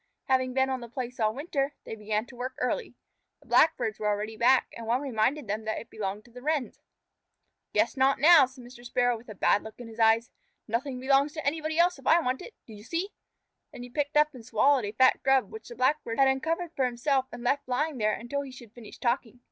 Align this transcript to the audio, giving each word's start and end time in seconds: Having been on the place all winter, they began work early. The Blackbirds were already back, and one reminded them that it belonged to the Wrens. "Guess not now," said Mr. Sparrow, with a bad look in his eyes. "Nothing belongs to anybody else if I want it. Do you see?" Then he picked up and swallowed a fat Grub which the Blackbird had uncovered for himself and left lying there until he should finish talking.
Having 0.23 0.55
been 0.55 0.71
on 0.71 0.79
the 0.79 0.89
place 0.89 1.19
all 1.19 1.31
winter, 1.35 1.75
they 1.83 1.93
began 1.93 2.25
work 2.31 2.55
early. 2.57 2.95
The 3.39 3.45
Blackbirds 3.45 3.99
were 3.99 4.07
already 4.07 4.35
back, 4.35 4.73
and 4.75 4.87
one 4.87 4.99
reminded 4.99 5.47
them 5.47 5.63
that 5.65 5.77
it 5.77 5.91
belonged 5.91 6.25
to 6.25 6.31
the 6.31 6.41
Wrens. 6.41 6.81
"Guess 7.71 7.95
not 7.95 8.17
now," 8.19 8.47
said 8.47 8.63
Mr. 8.63 8.83
Sparrow, 8.83 9.15
with 9.15 9.29
a 9.29 9.35
bad 9.35 9.61
look 9.61 9.79
in 9.79 9.87
his 9.87 9.99
eyes. 9.99 10.31
"Nothing 10.67 10.99
belongs 10.99 11.33
to 11.33 11.45
anybody 11.45 11.77
else 11.77 11.99
if 11.99 12.07
I 12.07 12.19
want 12.19 12.41
it. 12.41 12.55
Do 12.65 12.73
you 12.73 12.81
see?" 12.81 13.09
Then 13.71 13.83
he 13.83 13.91
picked 13.91 14.17
up 14.17 14.33
and 14.33 14.43
swallowed 14.43 14.85
a 14.85 14.91
fat 14.91 15.21
Grub 15.21 15.51
which 15.51 15.67
the 15.69 15.75
Blackbird 15.75 16.17
had 16.17 16.27
uncovered 16.27 16.71
for 16.75 16.85
himself 16.85 17.27
and 17.31 17.43
left 17.43 17.67
lying 17.67 17.99
there 17.99 18.13
until 18.15 18.41
he 18.41 18.49
should 18.49 18.73
finish 18.73 18.97
talking. 18.97 19.39